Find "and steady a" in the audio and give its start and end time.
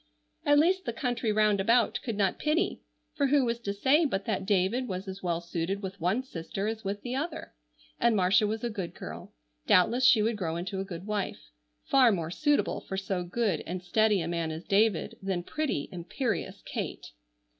13.67-14.27